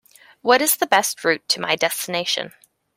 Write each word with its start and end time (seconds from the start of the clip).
What 0.41 0.63
is 0.63 0.77
the 0.77 0.87
best 0.87 1.23
route 1.23 1.47
to 1.49 1.61
my 1.61 1.75
destination? 1.75 2.53